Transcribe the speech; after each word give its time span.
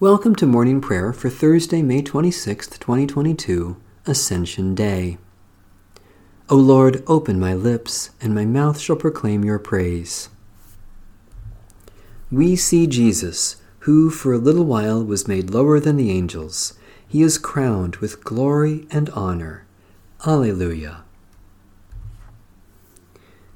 Welcome 0.00 0.34
to 0.36 0.46
morning 0.46 0.80
prayer 0.80 1.12
for 1.12 1.28
Thursday, 1.28 1.82
May 1.82 2.00
26th, 2.00 2.78
2022, 2.78 3.76
Ascension 4.06 4.74
Day. 4.74 5.18
O 6.48 6.56
Lord, 6.56 7.04
open 7.06 7.38
my 7.38 7.52
lips, 7.52 8.08
and 8.18 8.34
my 8.34 8.46
mouth 8.46 8.80
shall 8.80 8.96
proclaim 8.96 9.44
your 9.44 9.58
praise. 9.58 10.30
We 12.32 12.56
see 12.56 12.86
Jesus, 12.86 13.56
who 13.80 14.08
for 14.08 14.32
a 14.32 14.38
little 14.38 14.64
while 14.64 15.04
was 15.04 15.28
made 15.28 15.50
lower 15.50 15.78
than 15.78 15.98
the 15.98 16.10
angels. 16.10 16.78
He 17.06 17.20
is 17.20 17.36
crowned 17.36 17.96
with 17.96 18.24
glory 18.24 18.86
and 18.90 19.10
honor. 19.10 19.66
Alleluia. 20.26 21.02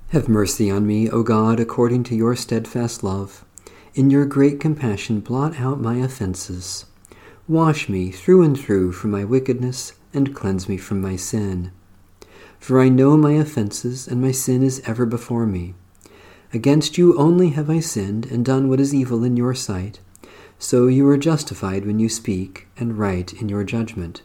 Have 0.08 0.28
mercy 0.28 0.70
on 0.70 0.86
me, 0.86 1.08
O 1.08 1.22
God, 1.22 1.58
according 1.58 2.04
to 2.04 2.14
your 2.14 2.36
steadfast 2.36 3.02
love 3.02 3.46
in 3.94 4.10
your 4.10 4.26
great 4.26 4.58
compassion, 4.58 5.20
blot 5.20 5.60
out 5.60 5.80
my 5.80 5.96
offenses. 5.96 6.86
Wash 7.46 7.88
me 7.88 8.10
through 8.10 8.42
and 8.42 8.58
through 8.58 8.90
from 8.92 9.12
my 9.12 9.24
wickedness, 9.24 9.92
and 10.12 10.34
cleanse 10.34 10.68
me 10.68 10.76
from 10.76 11.00
my 11.00 11.14
sin. 11.14 11.70
For 12.58 12.80
I 12.80 12.88
know 12.88 13.16
my 13.16 13.32
offenses, 13.32 14.08
and 14.08 14.20
my 14.20 14.32
sin 14.32 14.62
is 14.62 14.82
ever 14.84 15.06
before 15.06 15.46
me. 15.46 15.74
Against 16.52 16.98
you 16.98 17.16
only 17.16 17.50
have 17.50 17.70
I 17.70 17.80
sinned, 17.80 18.26
and 18.26 18.44
done 18.44 18.68
what 18.68 18.80
is 18.80 18.94
evil 18.94 19.22
in 19.22 19.36
your 19.36 19.54
sight. 19.54 20.00
So 20.58 20.86
you 20.86 21.08
are 21.08 21.16
justified 21.16 21.84
when 21.84 21.98
you 21.98 22.08
speak, 22.08 22.66
and 22.76 22.98
right 22.98 23.32
in 23.34 23.48
your 23.48 23.64
judgment. 23.64 24.22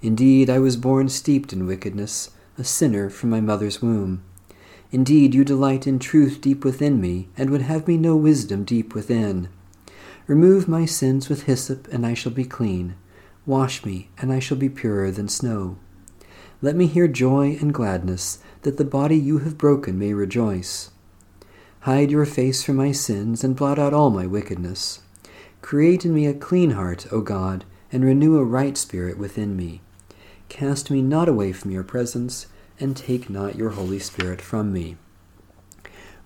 Indeed, 0.00 0.48
I 0.48 0.58
was 0.58 0.76
born 0.76 1.08
steeped 1.08 1.52
in 1.52 1.66
wickedness, 1.66 2.30
a 2.56 2.64
sinner 2.64 3.10
from 3.10 3.30
my 3.30 3.40
mother's 3.40 3.82
womb. 3.82 4.22
Indeed, 4.92 5.34
you 5.34 5.42
delight 5.42 5.86
in 5.86 5.98
truth 5.98 6.42
deep 6.42 6.64
within 6.66 7.00
me, 7.00 7.30
and 7.36 7.48
would 7.48 7.62
have 7.62 7.88
me 7.88 7.96
know 7.96 8.14
wisdom 8.14 8.62
deep 8.62 8.94
within. 8.94 9.48
Remove 10.26 10.68
my 10.68 10.84
sins 10.84 11.30
with 11.30 11.44
hyssop, 11.44 11.88
and 11.88 12.06
I 12.06 12.12
shall 12.12 12.30
be 12.30 12.44
clean. 12.44 12.94
Wash 13.46 13.86
me, 13.86 14.10
and 14.18 14.30
I 14.30 14.38
shall 14.38 14.58
be 14.58 14.68
purer 14.68 15.10
than 15.10 15.28
snow. 15.28 15.78
Let 16.60 16.76
me 16.76 16.86
hear 16.86 17.08
joy 17.08 17.56
and 17.58 17.72
gladness, 17.72 18.38
that 18.62 18.76
the 18.76 18.84
body 18.84 19.16
you 19.16 19.38
have 19.38 19.56
broken 19.56 19.98
may 19.98 20.12
rejoice. 20.12 20.90
Hide 21.80 22.10
your 22.10 22.26
face 22.26 22.62
from 22.62 22.76
my 22.76 22.92
sins, 22.92 23.42
and 23.42 23.56
blot 23.56 23.78
out 23.78 23.94
all 23.94 24.10
my 24.10 24.26
wickedness. 24.26 25.00
Create 25.62 26.04
in 26.04 26.12
me 26.12 26.26
a 26.26 26.34
clean 26.34 26.72
heart, 26.72 27.06
O 27.10 27.22
God, 27.22 27.64
and 27.90 28.04
renew 28.04 28.36
a 28.36 28.44
right 28.44 28.76
spirit 28.76 29.16
within 29.16 29.56
me. 29.56 29.80
Cast 30.50 30.90
me 30.90 31.00
not 31.00 31.30
away 31.30 31.52
from 31.52 31.70
your 31.70 31.82
presence 31.82 32.46
and 32.82 32.96
take 32.96 33.30
not 33.30 33.54
your 33.54 33.70
Holy 33.70 34.00
Spirit 34.00 34.42
from 34.42 34.72
me. 34.72 34.96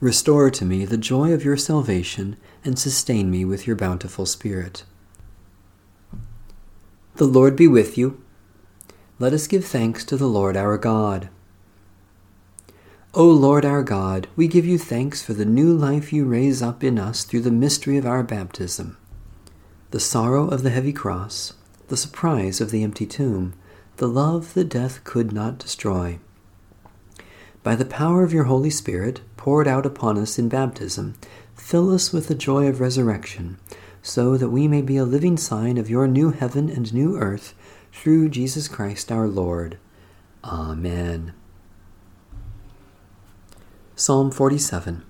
Restore 0.00 0.50
to 0.50 0.64
me 0.64 0.86
the 0.86 0.96
joy 0.96 1.32
of 1.32 1.44
your 1.44 1.56
salvation, 1.58 2.36
and 2.64 2.78
sustain 2.78 3.30
me 3.30 3.44
with 3.44 3.66
your 3.66 3.76
bountiful 3.76 4.24
Spirit. 4.24 4.84
The 7.16 7.26
Lord 7.26 7.56
be 7.56 7.68
with 7.68 7.98
you. 7.98 8.22
Let 9.18 9.34
us 9.34 9.46
give 9.46 9.66
thanks 9.66 10.02
to 10.06 10.16
the 10.16 10.26
Lord 10.26 10.56
our 10.56 10.78
God. 10.78 11.28
O 13.12 13.26
Lord 13.26 13.64
our 13.64 13.82
God, 13.82 14.26
we 14.34 14.48
give 14.48 14.66
you 14.66 14.78
thanks 14.78 15.22
for 15.22 15.34
the 15.34 15.44
new 15.44 15.74
life 15.74 16.12
you 16.12 16.24
raise 16.24 16.62
up 16.62 16.82
in 16.82 16.98
us 16.98 17.24
through 17.24 17.42
the 17.42 17.50
mystery 17.50 17.98
of 17.98 18.06
our 18.06 18.22
baptism. 18.22 18.96
The 19.90 20.00
sorrow 20.00 20.48
of 20.48 20.62
the 20.62 20.70
heavy 20.70 20.92
cross, 20.92 21.52
the 21.88 21.96
surprise 21.96 22.60
of 22.60 22.70
the 22.70 22.82
empty 22.82 23.06
tomb, 23.06 23.54
the 23.98 24.08
love 24.08 24.54
that 24.54 24.70
death 24.70 25.04
could 25.04 25.32
not 25.32 25.58
destroy 25.58 26.18
by 27.66 27.74
the 27.74 27.84
power 27.84 28.22
of 28.22 28.32
your 28.32 28.44
Holy 28.44 28.70
Spirit, 28.70 29.20
poured 29.36 29.66
out 29.66 29.84
upon 29.84 30.16
us 30.16 30.38
in 30.38 30.48
baptism, 30.48 31.16
fill 31.56 31.92
us 31.92 32.12
with 32.12 32.28
the 32.28 32.34
joy 32.36 32.68
of 32.68 32.78
resurrection, 32.78 33.58
so 34.02 34.36
that 34.36 34.50
we 34.50 34.68
may 34.68 34.80
be 34.80 34.96
a 34.96 35.04
living 35.04 35.36
sign 35.36 35.76
of 35.76 35.90
your 35.90 36.06
new 36.06 36.30
heaven 36.30 36.70
and 36.70 36.94
new 36.94 37.16
earth, 37.16 37.54
through 37.90 38.28
Jesus 38.28 38.68
Christ 38.68 39.10
our 39.10 39.26
Lord. 39.26 39.78
Amen. 40.44 41.32
Psalm 43.96 44.30
47 44.30 45.02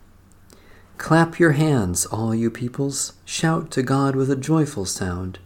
Clap 0.97 1.39
your 1.39 1.53
hands, 1.53 2.07
all 2.07 2.35
you 2.35 2.51
peoples, 2.51 3.13
shout 3.27 3.71
to 3.73 3.83
God 3.83 4.17
with 4.17 4.31
a 4.31 4.35
joyful 4.35 4.87
sound. 4.87 5.41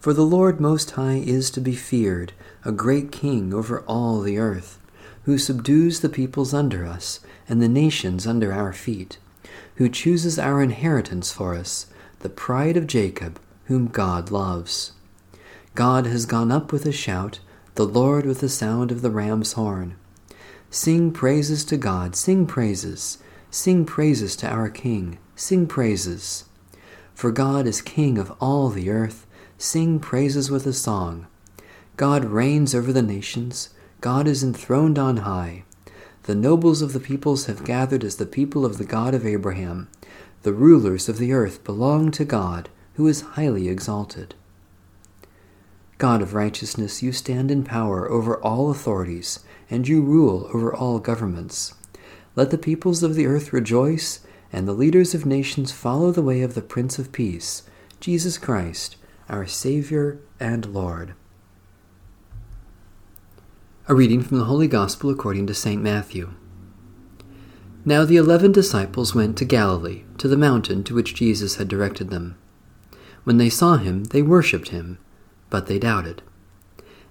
For 0.00 0.12
the 0.12 0.26
Lord 0.26 0.60
Most 0.60 0.90
High 0.90 1.22
is 1.24 1.48
to 1.52 1.60
be 1.60 1.76
feared, 1.76 2.32
a 2.64 2.72
great 2.72 3.12
King 3.12 3.54
over 3.54 3.82
all 3.82 4.20
the 4.20 4.38
earth 4.38 4.80
who 5.24 5.38
subdues 5.38 6.00
the 6.00 6.08
peoples 6.08 6.54
under 6.54 6.86
us 6.86 7.20
and 7.48 7.60
the 7.60 7.68
nations 7.68 8.26
under 8.26 8.52
our 8.52 8.72
feet, 8.72 9.18
who 9.76 9.88
chooses 9.88 10.38
our 10.38 10.62
inheritance 10.62 11.32
for 11.32 11.54
us, 11.54 11.86
the 12.20 12.28
pride 12.28 12.76
of 12.76 12.86
Jacob, 12.86 13.40
whom 13.66 13.86
God 13.86 14.30
loves. 14.30 14.92
God 15.74 16.06
has 16.06 16.26
gone 16.26 16.50
up 16.50 16.72
with 16.72 16.86
a 16.86 16.92
shout, 16.92 17.40
the 17.74 17.86
Lord 17.86 18.24
with 18.24 18.40
the 18.40 18.48
sound 18.48 18.90
of 18.90 19.02
the 19.02 19.10
ram's 19.10 19.52
horn. 19.52 19.96
Sing 20.70 21.12
praises 21.12 21.64
to 21.66 21.76
God, 21.76 22.16
sing 22.16 22.46
praises, 22.46 23.18
sing 23.50 23.84
praises 23.84 24.36
to 24.36 24.48
our 24.48 24.68
King, 24.68 25.18
sing 25.34 25.66
praises. 25.66 26.44
For 27.14 27.30
God 27.30 27.66
is 27.66 27.80
King 27.80 28.18
of 28.18 28.32
all 28.40 28.68
the 28.68 28.90
earth, 28.90 29.26
sing 29.58 29.98
praises 30.00 30.50
with 30.50 30.66
a 30.66 30.72
song. 30.72 31.26
God 31.96 32.24
reigns 32.24 32.74
over 32.74 32.92
the 32.92 33.02
nations. 33.02 33.70
God 34.00 34.26
is 34.26 34.42
enthroned 34.42 34.98
on 34.98 35.18
high. 35.18 35.64
The 36.24 36.34
nobles 36.34 36.82
of 36.82 36.92
the 36.92 37.00
peoples 37.00 37.46
have 37.46 37.64
gathered 37.64 38.04
as 38.04 38.16
the 38.16 38.26
people 38.26 38.64
of 38.64 38.78
the 38.78 38.84
God 38.84 39.14
of 39.14 39.24
Abraham. 39.24 39.88
The 40.42 40.52
rulers 40.52 41.08
of 41.08 41.18
the 41.18 41.32
earth 41.32 41.64
belong 41.64 42.10
to 42.12 42.24
God, 42.24 42.68
who 42.94 43.06
is 43.06 43.22
highly 43.22 43.68
exalted. 43.68 44.34
God 45.98 46.20
of 46.20 46.34
righteousness, 46.34 47.02
you 47.02 47.10
stand 47.10 47.50
in 47.50 47.64
power 47.64 48.10
over 48.10 48.36
all 48.42 48.70
authorities, 48.70 49.40
and 49.70 49.88
you 49.88 50.02
rule 50.02 50.50
over 50.52 50.74
all 50.74 50.98
governments. 50.98 51.74
Let 52.34 52.50
the 52.50 52.58
peoples 52.58 53.02
of 53.02 53.14
the 53.14 53.26
earth 53.26 53.52
rejoice, 53.52 54.20
and 54.52 54.68
the 54.68 54.74
leaders 54.74 55.14
of 55.14 55.24
nations 55.24 55.72
follow 55.72 56.10
the 56.10 56.22
way 56.22 56.42
of 56.42 56.54
the 56.54 56.62
Prince 56.62 56.98
of 56.98 57.12
Peace, 57.12 57.62
Jesus 57.98 58.36
Christ, 58.36 58.96
our 59.28 59.46
Savior 59.46 60.20
and 60.38 60.66
Lord. 60.66 61.14
A 63.88 63.94
reading 63.94 64.20
from 64.20 64.38
the 64.38 64.46
Holy 64.46 64.66
Gospel 64.66 65.10
according 65.10 65.46
to 65.46 65.54
St. 65.54 65.80
Matthew. 65.80 66.32
Now 67.84 68.04
the 68.04 68.16
eleven 68.16 68.50
disciples 68.50 69.14
went 69.14 69.38
to 69.38 69.44
Galilee, 69.44 70.02
to 70.18 70.26
the 70.26 70.36
mountain 70.36 70.82
to 70.82 70.94
which 70.96 71.14
Jesus 71.14 71.54
had 71.54 71.68
directed 71.68 72.10
them. 72.10 72.36
When 73.22 73.36
they 73.36 73.48
saw 73.48 73.76
him, 73.76 74.02
they 74.02 74.22
worshipped 74.22 74.70
him, 74.70 74.98
but 75.50 75.68
they 75.68 75.78
doubted. 75.78 76.22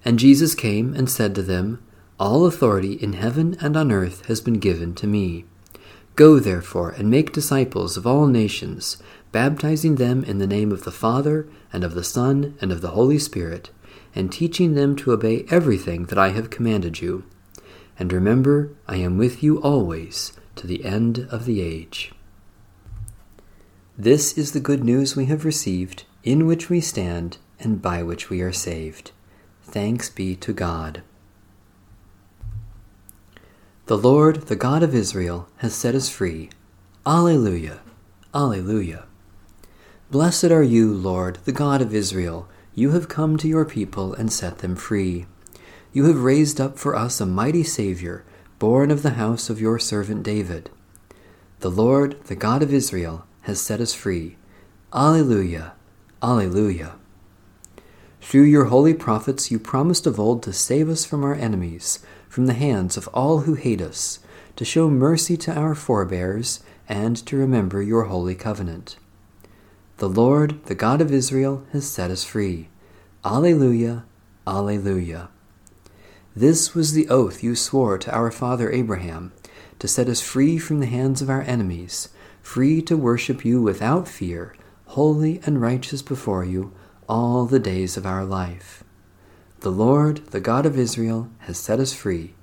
And 0.04 0.18
Jesus 0.18 0.54
came 0.54 0.92
and 0.92 1.08
said 1.08 1.34
to 1.36 1.42
them, 1.42 1.82
All 2.20 2.44
authority 2.44 2.92
in 2.92 3.14
heaven 3.14 3.56
and 3.58 3.74
on 3.74 3.90
earth 3.90 4.26
has 4.26 4.42
been 4.42 4.58
given 4.58 4.94
to 4.96 5.06
me. 5.06 5.46
Go 6.14 6.38
therefore 6.38 6.90
and 6.90 7.10
make 7.10 7.32
disciples 7.32 7.96
of 7.96 8.06
all 8.06 8.26
nations, 8.26 9.02
baptizing 9.32 9.94
them 9.94 10.22
in 10.24 10.36
the 10.36 10.46
name 10.46 10.70
of 10.70 10.84
the 10.84 10.92
Father, 10.92 11.48
and 11.72 11.84
of 11.84 11.94
the 11.94 12.04
Son, 12.04 12.54
and 12.60 12.70
of 12.70 12.82
the 12.82 12.90
Holy 12.90 13.18
Spirit 13.18 13.70
and 14.16 14.32
teaching 14.32 14.74
them 14.74 14.96
to 14.96 15.12
obey 15.12 15.44
everything 15.50 16.06
that 16.06 16.18
I 16.18 16.30
have 16.30 16.50
commanded 16.50 17.00
you. 17.00 17.24
And 17.98 18.12
remember, 18.12 18.70
I 18.88 18.96
am 18.96 19.18
with 19.18 19.42
you 19.42 19.62
always 19.62 20.32
to 20.56 20.66
the 20.66 20.84
end 20.84 21.28
of 21.30 21.44
the 21.44 21.60
age. 21.60 22.12
This 23.96 24.36
is 24.36 24.52
the 24.52 24.60
good 24.60 24.82
news 24.82 25.14
we 25.14 25.26
have 25.26 25.44
received, 25.44 26.04
in 26.24 26.46
which 26.46 26.68
we 26.70 26.80
stand, 26.80 27.38
and 27.60 27.80
by 27.80 28.02
which 28.02 28.28
we 28.30 28.40
are 28.40 28.52
saved. 28.52 29.12
Thanks 29.62 30.08
be 30.08 30.34
to 30.36 30.52
God. 30.52 31.02
The 33.86 33.98
Lord, 33.98 34.48
the 34.48 34.56
God 34.56 34.82
of 34.82 34.94
Israel, 34.94 35.48
has 35.58 35.74
set 35.74 35.94
us 35.94 36.08
free. 36.08 36.50
Alleluia! 37.06 37.80
Alleluia! 38.34 39.04
Blessed 40.10 40.50
are 40.50 40.62
you, 40.62 40.92
Lord, 40.92 41.38
the 41.44 41.52
God 41.52 41.82
of 41.82 41.94
Israel 41.94 42.48
you 42.76 42.90
have 42.90 43.08
come 43.08 43.38
to 43.38 43.48
your 43.48 43.64
people 43.64 44.12
and 44.12 44.30
set 44.30 44.58
them 44.58 44.76
free. 44.76 45.24
You 45.94 46.04
have 46.04 46.22
raised 46.22 46.60
up 46.60 46.78
for 46.78 46.94
us 46.94 47.22
a 47.22 47.26
mighty 47.26 47.64
Savior, 47.64 48.22
born 48.58 48.90
of 48.90 49.02
the 49.02 49.14
house 49.18 49.48
of 49.48 49.62
your 49.62 49.78
servant 49.78 50.22
David. 50.22 50.68
The 51.60 51.70
Lord, 51.70 52.22
the 52.24 52.36
God 52.36 52.62
of 52.62 52.74
Israel, 52.74 53.24
has 53.42 53.62
set 53.62 53.80
us 53.80 53.94
free. 53.94 54.36
Alleluia! 54.92 55.72
Alleluia! 56.22 56.96
Through 58.20 58.42
your 58.42 58.66
holy 58.66 58.92
prophets 58.92 59.50
you 59.50 59.58
promised 59.58 60.06
of 60.06 60.20
old 60.20 60.42
to 60.42 60.52
save 60.52 60.90
us 60.90 61.06
from 61.06 61.24
our 61.24 61.34
enemies, 61.34 62.00
from 62.28 62.44
the 62.44 62.52
hands 62.52 62.98
of 62.98 63.08
all 63.14 63.40
who 63.40 63.54
hate 63.54 63.80
us, 63.80 64.18
to 64.56 64.66
show 64.66 64.90
mercy 64.90 65.38
to 65.38 65.54
our 65.58 65.74
forebears, 65.74 66.60
and 66.90 67.16
to 67.24 67.38
remember 67.38 67.80
your 67.80 68.04
holy 68.04 68.34
covenant. 68.34 68.96
The 69.98 70.08
Lord, 70.10 70.62
the 70.66 70.74
God 70.74 71.00
of 71.00 71.10
Israel, 71.10 71.64
has 71.72 71.90
set 71.90 72.10
us 72.10 72.22
free. 72.22 72.68
Alleluia, 73.24 74.04
Alleluia. 74.46 75.30
This 76.34 76.74
was 76.74 76.92
the 76.92 77.08
oath 77.08 77.42
you 77.42 77.54
swore 77.54 77.96
to 77.98 78.14
our 78.14 78.30
father 78.30 78.70
Abraham, 78.70 79.32
to 79.78 79.88
set 79.88 80.06
us 80.06 80.20
free 80.20 80.58
from 80.58 80.80
the 80.80 80.86
hands 80.86 81.22
of 81.22 81.30
our 81.30 81.40
enemies, 81.40 82.10
free 82.42 82.82
to 82.82 82.94
worship 82.94 83.42
you 83.42 83.62
without 83.62 84.06
fear, 84.06 84.54
holy 84.88 85.40
and 85.46 85.62
righteous 85.62 86.02
before 86.02 86.44
you 86.44 86.74
all 87.08 87.46
the 87.46 87.58
days 87.58 87.96
of 87.96 88.04
our 88.04 88.24
life. 88.24 88.84
The 89.60 89.72
Lord, 89.72 90.26
the 90.26 90.40
God 90.40 90.66
of 90.66 90.78
Israel, 90.78 91.30
has 91.38 91.56
set 91.56 91.80
us 91.80 91.94
free. 91.94 92.34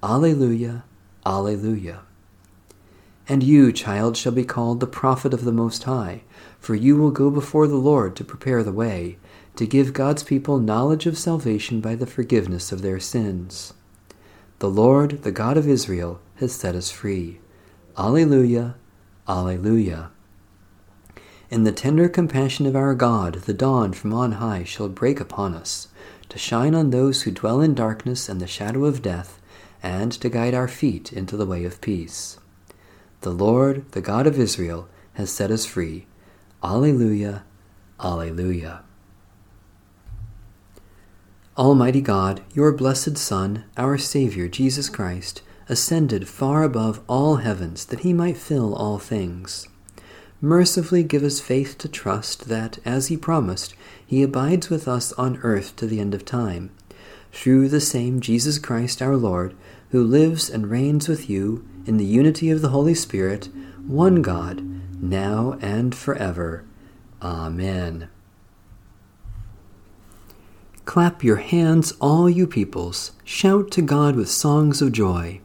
Alleluia, 0.00 0.84
Alleluia. 1.26 2.02
And 3.30 3.44
you, 3.44 3.72
child, 3.72 4.16
shall 4.16 4.32
be 4.32 4.42
called 4.42 4.80
the 4.80 4.88
prophet 4.88 5.32
of 5.32 5.44
the 5.44 5.52
Most 5.52 5.84
High, 5.84 6.22
for 6.58 6.74
you 6.74 6.96
will 6.96 7.12
go 7.12 7.30
before 7.30 7.68
the 7.68 7.76
Lord 7.76 8.16
to 8.16 8.24
prepare 8.24 8.64
the 8.64 8.72
way, 8.72 9.18
to 9.54 9.68
give 9.68 9.92
God's 9.92 10.24
people 10.24 10.58
knowledge 10.58 11.06
of 11.06 11.16
salvation 11.16 11.80
by 11.80 11.94
the 11.94 12.08
forgiveness 12.08 12.72
of 12.72 12.82
their 12.82 12.98
sins. 12.98 13.72
The 14.58 14.68
Lord, 14.68 15.22
the 15.22 15.30
God 15.30 15.56
of 15.56 15.68
Israel, 15.68 16.18
has 16.38 16.52
set 16.52 16.74
us 16.74 16.90
free. 16.90 17.38
Alleluia, 17.96 18.74
Alleluia. 19.28 20.10
In 21.50 21.62
the 21.62 21.70
tender 21.70 22.08
compassion 22.08 22.66
of 22.66 22.74
our 22.74 22.96
God, 22.96 23.34
the 23.46 23.54
dawn 23.54 23.92
from 23.92 24.12
on 24.12 24.32
high 24.32 24.64
shall 24.64 24.88
break 24.88 25.20
upon 25.20 25.54
us, 25.54 25.86
to 26.30 26.36
shine 26.36 26.74
on 26.74 26.90
those 26.90 27.22
who 27.22 27.30
dwell 27.30 27.60
in 27.60 27.74
darkness 27.74 28.28
and 28.28 28.40
the 28.40 28.48
shadow 28.48 28.86
of 28.86 29.02
death, 29.02 29.40
and 29.84 30.10
to 30.10 30.28
guide 30.28 30.52
our 30.52 30.66
feet 30.66 31.12
into 31.12 31.36
the 31.36 31.46
way 31.46 31.64
of 31.64 31.80
peace. 31.80 32.39
The 33.22 33.30
Lord, 33.30 33.90
the 33.92 34.00
God 34.00 34.26
of 34.26 34.38
Israel, 34.38 34.88
has 35.14 35.30
set 35.30 35.50
us 35.50 35.66
free. 35.66 36.06
Alleluia, 36.62 37.44
Alleluia. 38.02 38.82
Almighty 41.58 42.00
God, 42.00 42.42
your 42.54 42.72
blessed 42.72 43.18
Son, 43.18 43.64
our 43.76 43.98
Saviour, 43.98 44.48
Jesus 44.48 44.88
Christ, 44.88 45.42
ascended 45.68 46.26
far 46.28 46.62
above 46.62 47.02
all 47.06 47.36
heavens 47.36 47.84
that 47.86 48.00
he 48.00 48.14
might 48.14 48.38
fill 48.38 48.74
all 48.74 48.98
things. 48.98 49.68
Mercifully 50.40 51.02
give 51.02 51.22
us 51.22 51.40
faith 51.40 51.76
to 51.76 51.88
trust 51.88 52.48
that, 52.48 52.78
as 52.86 53.08
he 53.08 53.16
promised, 53.18 53.74
he 54.06 54.22
abides 54.22 54.70
with 54.70 54.88
us 54.88 55.12
on 55.12 55.38
earth 55.42 55.76
to 55.76 55.86
the 55.86 56.00
end 56.00 56.14
of 56.14 56.24
time. 56.24 56.70
Through 57.32 57.68
the 57.68 57.80
same 57.80 58.20
Jesus 58.20 58.58
Christ 58.58 59.00
our 59.00 59.16
Lord, 59.16 59.56
who 59.90 60.02
lives 60.04 60.50
and 60.50 60.70
reigns 60.70 61.08
with 61.08 61.28
you 61.30 61.66
in 61.86 61.96
the 61.96 62.04
unity 62.04 62.50
of 62.50 62.60
the 62.60 62.68
Holy 62.70 62.94
Spirit, 62.94 63.48
one 63.86 64.22
God, 64.22 64.62
now 65.02 65.58
and 65.60 65.94
forever. 65.94 66.64
Amen. 67.22 68.08
Clap 70.84 71.22
your 71.22 71.36
hands, 71.36 71.92
all 72.00 72.28
you 72.28 72.46
peoples. 72.46 73.12
Shout 73.24 73.70
to 73.72 73.82
God 73.82 74.16
with 74.16 74.28
songs 74.28 74.82
of 74.82 74.92
joy. 74.92 75.40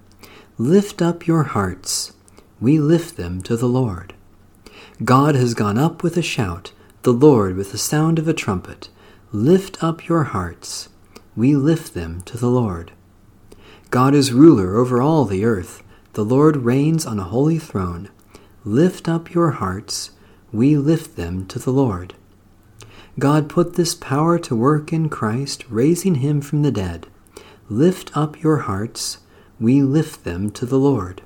Lift 0.58 1.02
up 1.02 1.28
your 1.28 1.44
hearts. 1.44 2.14
We 2.60 2.80
lift 2.80 3.18
them 3.18 3.42
to 3.44 3.56
the 3.56 3.68
Lord. 3.68 4.14
God 5.04 5.36
has 5.36 5.54
gone 5.54 5.78
up 5.78 6.02
with 6.02 6.18
a 6.18 6.22
shout, 6.22 6.72
the 7.02 7.14
Lord 7.14 7.56
with 7.56 7.72
the 7.72 7.78
sound 7.78 8.18
of 8.18 8.28
a 8.28 8.34
trumpet. 8.34 8.90
Lift 9.32 9.84
up 9.84 10.08
your 10.08 10.24
hearts. 10.24 10.90
We 11.36 11.56
lift 11.56 11.94
them 11.94 12.22
to 12.24 12.38
the 12.38 12.50
Lord. 12.50 12.92
God 13.90 14.16
is 14.16 14.34
ruler 14.34 14.78
over 14.78 15.02
all 15.02 15.26
the 15.26 15.46
earth. 15.46 15.84
The 16.14 16.26
Lord 16.26 16.58
reigns 16.58 17.06
on 17.06 17.20
a 17.20 17.24
holy 17.24 17.60
throne. 17.60 18.10
Lift 18.64 19.10
up 19.10 19.34
your 19.34 19.52
hearts. 19.52 20.12
We 20.52 20.78
lift 20.78 21.16
them 21.16 21.46
to 21.48 21.60
the 21.60 21.72
Lord. 21.72 22.14
God 23.18 23.48
put 23.48 23.76
this 23.76 23.96
power 23.96 24.38
to 24.40 24.56
work 24.56 24.92
in 24.92 25.08
Christ, 25.08 25.64
raising 25.70 26.16
him 26.16 26.42
from 26.42 26.64
the 26.64 26.72
dead. 26.72 27.08
Lift 27.70 28.16
up 28.16 28.44
your 28.44 28.58
hearts, 28.58 29.20
we 29.60 29.82
lift 29.82 30.24
them 30.24 30.52
to 30.52 30.66
the 30.66 30.78
Lord. 30.78 31.22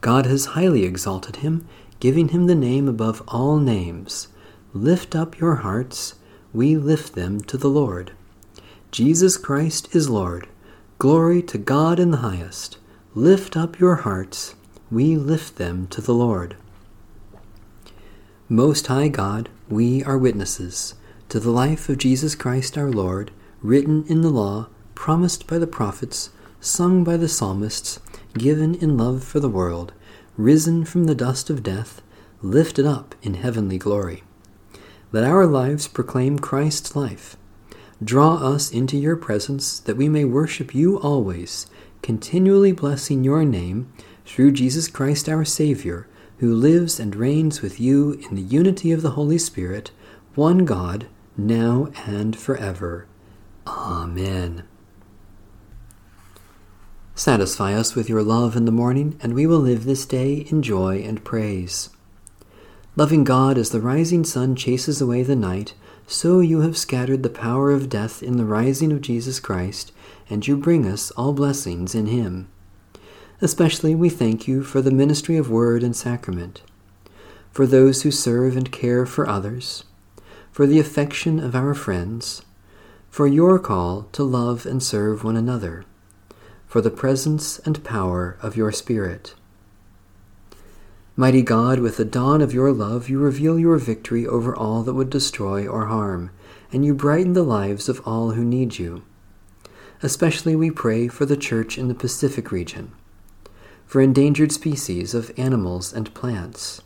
God 0.00 0.26
has 0.26 0.54
highly 0.56 0.84
exalted 0.84 1.36
him, 1.36 1.68
giving 2.00 2.28
him 2.28 2.46
the 2.46 2.54
name 2.54 2.88
above 2.88 3.22
all 3.28 3.58
names. 3.58 4.28
Lift 4.72 5.14
up 5.16 5.38
your 5.38 5.56
hearts, 5.56 6.14
we 6.52 6.76
lift 6.76 7.14
them 7.14 7.40
to 7.42 7.56
the 7.56 7.68
Lord. 7.68 8.12
Jesus 8.92 9.38
Christ 9.38 9.96
is 9.96 10.10
Lord. 10.10 10.46
Glory 10.98 11.40
to 11.44 11.56
God 11.56 11.98
in 11.98 12.10
the 12.10 12.18
highest. 12.18 12.76
Lift 13.14 13.56
up 13.56 13.80
your 13.80 13.94
hearts, 13.94 14.54
we 14.90 15.16
lift 15.16 15.56
them 15.56 15.86
to 15.86 16.02
the 16.02 16.12
Lord. 16.12 16.56
Most 18.50 18.88
High 18.88 19.08
God, 19.08 19.48
we 19.66 20.04
are 20.04 20.18
witnesses 20.18 20.94
to 21.30 21.40
the 21.40 21.50
life 21.50 21.88
of 21.88 21.96
Jesus 21.96 22.34
Christ 22.34 22.76
our 22.76 22.90
Lord, 22.90 23.30
written 23.62 24.04
in 24.08 24.20
the 24.20 24.28
law, 24.28 24.68
promised 24.94 25.46
by 25.46 25.56
the 25.56 25.66
prophets, 25.66 26.28
sung 26.60 27.02
by 27.02 27.16
the 27.16 27.28
psalmists, 27.28 27.98
given 28.34 28.74
in 28.74 28.98
love 28.98 29.24
for 29.24 29.40
the 29.40 29.48
world, 29.48 29.94
risen 30.36 30.84
from 30.84 31.04
the 31.04 31.14
dust 31.14 31.48
of 31.48 31.62
death, 31.62 32.02
lifted 32.42 32.84
up 32.84 33.14
in 33.22 33.32
heavenly 33.32 33.78
glory. 33.78 34.22
Let 35.12 35.24
our 35.24 35.46
lives 35.46 35.88
proclaim 35.88 36.38
Christ's 36.38 36.94
life. 36.94 37.38
Draw 38.02 38.36
us 38.36 38.70
into 38.70 38.96
your 38.96 39.16
presence 39.16 39.78
that 39.80 39.96
we 39.96 40.08
may 40.08 40.24
worship 40.24 40.74
you 40.74 40.98
always, 41.00 41.66
continually 42.02 42.72
blessing 42.72 43.22
your 43.22 43.44
name 43.44 43.92
through 44.24 44.52
Jesus 44.52 44.88
Christ 44.88 45.28
our 45.28 45.44
Savior 45.44 46.08
who 46.42 46.52
lives 46.52 46.98
and 46.98 47.14
reigns 47.14 47.62
with 47.62 47.78
you 47.78 48.14
in 48.14 48.34
the 48.34 48.42
unity 48.42 48.90
of 48.90 49.00
the 49.00 49.12
Holy 49.12 49.38
Spirit, 49.38 49.92
one 50.34 50.64
God, 50.64 51.06
now 51.36 51.92
and 52.04 52.36
forever. 52.36 53.06
Amen. 53.64 54.64
Satisfy 57.14 57.74
us 57.74 57.94
with 57.94 58.08
your 58.08 58.24
love 58.24 58.56
in 58.56 58.64
the 58.64 58.72
morning, 58.72 59.16
and 59.22 59.34
we 59.34 59.46
will 59.46 59.60
live 59.60 59.84
this 59.84 60.04
day 60.04 60.44
in 60.50 60.62
joy 60.62 60.96
and 61.06 61.24
praise. 61.24 61.90
Loving 62.96 63.22
God, 63.22 63.56
as 63.56 63.70
the 63.70 63.80
rising 63.80 64.24
sun 64.24 64.56
chases 64.56 65.00
away 65.00 65.22
the 65.22 65.36
night, 65.36 65.74
so 66.06 66.40
you 66.40 66.60
have 66.60 66.76
scattered 66.76 67.22
the 67.22 67.30
power 67.30 67.70
of 67.70 67.88
death 67.88 68.22
in 68.22 68.36
the 68.36 68.44
rising 68.44 68.92
of 68.92 69.00
Jesus 69.00 69.40
Christ, 69.40 69.92
and 70.28 70.46
you 70.46 70.56
bring 70.56 70.86
us 70.86 71.10
all 71.12 71.32
blessings 71.32 71.94
in 71.94 72.06
him. 72.06 72.48
Especially 73.40 73.94
we 73.94 74.08
thank 74.08 74.46
you 74.46 74.62
for 74.62 74.80
the 74.80 74.90
ministry 74.90 75.36
of 75.36 75.50
word 75.50 75.82
and 75.82 75.96
sacrament, 75.96 76.62
for 77.50 77.66
those 77.66 78.02
who 78.02 78.10
serve 78.10 78.56
and 78.56 78.70
care 78.70 79.04
for 79.04 79.28
others, 79.28 79.84
for 80.50 80.66
the 80.66 80.78
affection 80.78 81.38
of 81.38 81.54
our 81.54 81.74
friends, 81.74 82.42
for 83.10 83.26
your 83.26 83.58
call 83.58 84.08
to 84.12 84.22
love 84.22 84.64
and 84.64 84.82
serve 84.82 85.24
one 85.24 85.36
another, 85.36 85.84
for 86.66 86.80
the 86.80 86.90
presence 86.90 87.58
and 87.60 87.84
power 87.84 88.38
of 88.40 88.56
your 88.56 88.72
Spirit. 88.72 89.34
Mighty 91.14 91.42
God, 91.42 91.80
with 91.80 91.98
the 91.98 92.06
dawn 92.06 92.40
of 92.40 92.54
your 92.54 92.72
love, 92.72 93.10
you 93.10 93.18
reveal 93.18 93.58
your 93.58 93.76
victory 93.76 94.26
over 94.26 94.56
all 94.56 94.82
that 94.82 94.94
would 94.94 95.10
destroy 95.10 95.66
or 95.66 95.86
harm, 95.86 96.30
and 96.72 96.86
you 96.86 96.94
brighten 96.94 97.34
the 97.34 97.42
lives 97.42 97.88
of 97.88 98.00
all 98.06 98.30
who 98.30 98.44
need 98.44 98.78
you. 98.78 99.04
Especially 100.02 100.56
we 100.56 100.70
pray 100.70 101.08
for 101.08 101.26
the 101.26 101.36
Church 101.36 101.76
in 101.76 101.88
the 101.88 101.94
Pacific 101.94 102.50
region 102.50 102.92
for 103.92 104.00
endangered 104.00 104.50
species 104.50 105.12
of 105.12 105.30
animals 105.36 105.92
and 105.92 106.14
plants, 106.14 106.80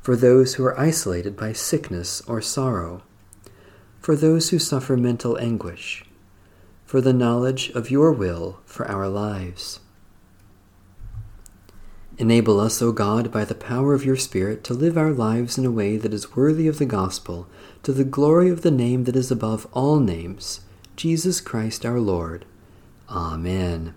for 0.00 0.16
those 0.16 0.54
who 0.54 0.64
are 0.64 0.80
isolated 0.80 1.36
by 1.36 1.52
sickness 1.52 2.22
or 2.22 2.40
sorrow, 2.40 3.02
for 4.00 4.16
those 4.16 4.48
who 4.48 4.58
suffer 4.58 4.96
mental 4.96 5.38
anguish, 5.38 6.06
for 6.86 7.02
the 7.02 7.12
knowledge 7.12 7.68
of 7.74 7.90
your 7.90 8.10
will 8.12 8.60
for 8.64 8.90
our 8.90 9.08
lives. 9.08 9.80
Enable 12.18 12.60
us, 12.60 12.82
O 12.82 12.92
God, 12.92 13.32
by 13.32 13.44
the 13.44 13.54
power 13.54 13.94
of 13.94 14.04
your 14.04 14.16
Spirit, 14.16 14.62
to 14.64 14.74
live 14.74 14.98
our 14.98 15.12
lives 15.12 15.56
in 15.56 15.64
a 15.64 15.70
way 15.70 15.96
that 15.96 16.12
is 16.12 16.36
worthy 16.36 16.68
of 16.68 16.78
the 16.78 16.84
gospel, 16.84 17.48
to 17.82 17.92
the 17.92 18.04
glory 18.04 18.50
of 18.50 18.62
the 18.62 18.70
name 18.70 19.04
that 19.04 19.16
is 19.16 19.30
above 19.30 19.66
all 19.72 19.98
names, 19.98 20.60
Jesus 20.94 21.40
Christ 21.40 21.86
our 21.86 21.98
Lord. 21.98 22.44
Amen. 23.08 23.94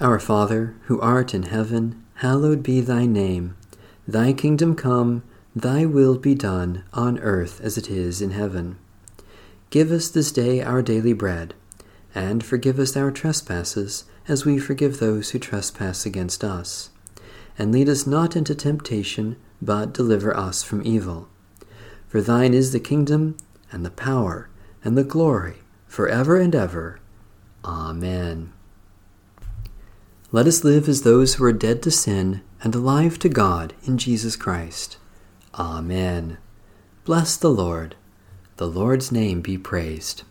Our 0.00 0.18
Father, 0.18 0.76
who 0.84 1.00
art 1.00 1.34
in 1.34 1.44
heaven, 1.44 2.04
hallowed 2.16 2.62
be 2.62 2.80
thy 2.80 3.06
name. 3.06 3.56
Thy 4.06 4.32
kingdom 4.32 4.76
come, 4.76 5.24
thy 5.54 5.84
will 5.84 6.16
be 6.16 6.34
done, 6.34 6.84
on 6.92 7.18
earth 7.18 7.60
as 7.60 7.76
it 7.76 7.90
is 7.90 8.22
in 8.22 8.30
heaven. 8.30 8.78
Give 9.70 9.90
us 9.90 10.08
this 10.08 10.30
day 10.30 10.62
our 10.62 10.80
daily 10.80 11.12
bread, 11.12 11.54
and 12.16 12.42
forgive 12.42 12.78
us 12.78 12.96
our 12.96 13.10
trespasses, 13.10 14.04
as 14.26 14.46
we 14.46 14.58
forgive 14.58 14.98
those 14.98 15.30
who 15.30 15.38
trespass 15.38 16.06
against 16.06 16.42
us. 16.42 16.88
And 17.58 17.70
lead 17.70 17.90
us 17.90 18.06
not 18.06 18.34
into 18.34 18.54
temptation, 18.54 19.36
but 19.60 19.92
deliver 19.92 20.34
us 20.34 20.62
from 20.62 20.84
evil. 20.86 21.28
For 22.08 22.22
thine 22.22 22.54
is 22.54 22.72
the 22.72 22.80
kingdom, 22.80 23.36
and 23.70 23.84
the 23.84 23.90
power, 23.90 24.48
and 24.82 24.96
the 24.96 25.04
glory, 25.04 25.56
for 25.86 26.08
ever 26.08 26.40
and 26.40 26.54
ever. 26.54 27.00
Amen. 27.62 28.54
Let 30.32 30.46
us 30.46 30.64
live 30.64 30.88
as 30.88 31.02
those 31.02 31.34
who 31.34 31.44
are 31.44 31.52
dead 31.52 31.82
to 31.82 31.90
sin 31.90 32.40
and 32.62 32.74
alive 32.74 33.18
to 33.18 33.28
God 33.28 33.74
in 33.84 33.98
Jesus 33.98 34.36
Christ. 34.36 34.96
Amen. 35.54 36.38
Bless 37.04 37.36
the 37.36 37.50
Lord. 37.50 37.94
The 38.56 38.66
Lord's 38.66 39.12
name 39.12 39.42
be 39.42 39.58
praised. 39.58 40.22